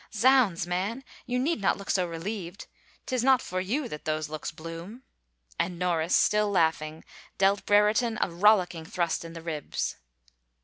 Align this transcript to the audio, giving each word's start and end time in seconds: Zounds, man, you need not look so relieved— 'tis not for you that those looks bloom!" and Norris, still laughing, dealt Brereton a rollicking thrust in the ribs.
Zounds, 0.15 0.65
man, 0.65 1.03
you 1.27 1.37
need 1.37 1.61
not 1.61 1.77
look 1.77 1.91
so 1.91 2.07
relieved— 2.07 2.65
'tis 3.05 3.23
not 3.23 3.39
for 3.39 3.61
you 3.61 3.87
that 3.87 4.03
those 4.03 4.29
looks 4.29 4.51
bloom!" 4.51 5.03
and 5.59 5.77
Norris, 5.77 6.15
still 6.15 6.49
laughing, 6.49 7.05
dealt 7.37 7.67
Brereton 7.67 8.17
a 8.19 8.31
rollicking 8.31 8.85
thrust 8.85 9.23
in 9.23 9.33
the 9.33 9.43
ribs. 9.43 9.97